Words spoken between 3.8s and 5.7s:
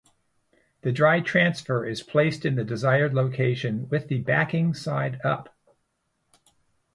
with the backing side up.